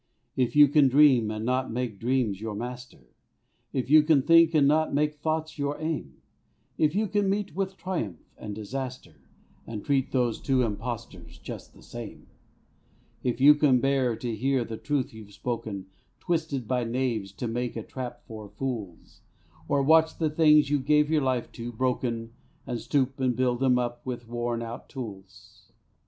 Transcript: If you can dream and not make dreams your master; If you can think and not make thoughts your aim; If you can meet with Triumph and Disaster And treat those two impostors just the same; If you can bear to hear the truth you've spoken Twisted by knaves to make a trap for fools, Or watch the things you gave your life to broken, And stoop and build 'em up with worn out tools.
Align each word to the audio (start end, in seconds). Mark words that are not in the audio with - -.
If 0.35 0.55
you 0.55 0.67
can 0.67 0.87
dream 0.87 1.29
and 1.29 1.45
not 1.45 1.71
make 1.71 1.99
dreams 1.99 2.41
your 2.41 2.55
master; 2.55 3.13
If 3.71 3.87
you 3.91 4.01
can 4.01 4.23
think 4.23 4.55
and 4.55 4.67
not 4.67 4.95
make 4.95 5.13
thoughts 5.13 5.59
your 5.59 5.79
aim; 5.79 6.23
If 6.75 6.95
you 6.95 7.05
can 7.07 7.29
meet 7.29 7.53
with 7.55 7.77
Triumph 7.77 8.17
and 8.35 8.55
Disaster 8.55 9.21
And 9.67 9.85
treat 9.85 10.11
those 10.11 10.41
two 10.41 10.63
impostors 10.63 11.37
just 11.37 11.75
the 11.75 11.83
same; 11.83 12.25
If 13.21 13.39
you 13.39 13.53
can 13.53 13.79
bear 13.79 14.15
to 14.15 14.35
hear 14.35 14.63
the 14.65 14.75
truth 14.75 15.13
you've 15.13 15.33
spoken 15.33 15.85
Twisted 16.19 16.67
by 16.67 16.83
knaves 16.83 17.31
to 17.33 17.47
make 17.47 17.75
a 17.75 17.83
trap 17.83 18.25
for 18.25 18.49
fools, 18.49 19.21
Or 19.67 19.83
watch 19.83 20.17
the 20.17 20.31
things 20.31 20.71
you 20.71 20.79
gave 20.79 21.11
your 21.11 21.21
life 21.21 21.51
to 21.51 21.71
broken, 21.71 22.33
And 22.65 22.79
stoop 22.79 23.19
and 23.19 23.35
build 23.35 23.61
'em 23.63 23.77
up 23.77 24.03
with 24.03 24.27
worn 24.27 24.63
out 24.63 24.89
tools. 24.89 25.71